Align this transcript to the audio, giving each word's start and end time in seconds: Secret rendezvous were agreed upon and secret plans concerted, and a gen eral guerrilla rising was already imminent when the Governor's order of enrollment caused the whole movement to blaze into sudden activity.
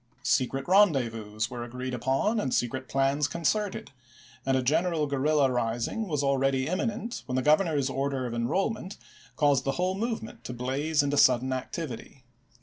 Secret 0.23 0.67
rendezvous 0.67 1.39
were 1.51 1.63
agreed 1.63 1.93
upon 1.93 2.39
and 2.39 2.55
secret 2.55 2.89
plans 2.89 3.27
concerted, 3.27 3.91
and 4.47 4.57
a 4.57 4.63
gen 4.63 4.85
eral 4.85 5.07
guerrilla 5.07 5.51
rising 5.51 6.07
was 6.07 6.23
already 6.23 6.65
imminent 6.65 7.21
when 7.27 7.35
the 7.35 7.41
Governor's 7.43 7.87
order 7.87 8.25
of 8.25 8.33
enrollment 8.33 8.97
caused 9.35 9.63
the 9.63 9.73
whole 9.73 9.93
movement 9.93 10.43
to 10.43 10.53
blaze 10.53 11.03
into 11.03 11.17
sudden 11.17 11.53
activity. 11.53 12.23